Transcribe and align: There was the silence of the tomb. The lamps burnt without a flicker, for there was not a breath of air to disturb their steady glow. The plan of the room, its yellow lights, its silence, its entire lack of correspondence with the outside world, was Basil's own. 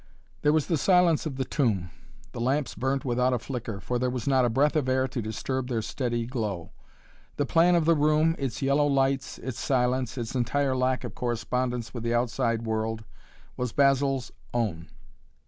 There 0.41 0.51
was 0.51 0.65
the 0.65 0.79
silence 0.79 1.27
of 1.27 1.35
the 1.35 1.45
tomb. 1.45 1.91
The 2.31 2.41
lamps 2.41 2.73
burnt 2.73 3.05
without 3.05 3.33
a 3.33 3.37
flicker, 3.37 3.79
for 3.79 3.99
there 3.99 4.09
was 4.09 4.27
not 4.27 4.45
a 4.45 4.49
breath 4.49 4.75
of 4.75 4.89
air 4.89 5.07
to 5.07 5.21
disturb 5.21 5.67
their 5.67 5.83
steady 5.83 6.25
glow. 6.25 6.71
The 7.35 7.45
plan 7.45 7.75
of 7.75 7.85
the 7.85 7.93
room, 7.93 8.35
its 8.39 8.63
yellow 8.63 8.87
lights, 8.87 9.37
its 9.37 9.59
silence, 9.59 10.17
its 10.17 10.33
entire 10.33 10.75
lack 10.75 11.03
of 11.03 11.13
correspondence 11.13 11.93
with 11.93 12.01
the 12.01 12.15
outside 12.15 12.63
world, 12.63 13.03
was 13.57 13.73
Basil's 13.73 14.31
own. 14.55 14.87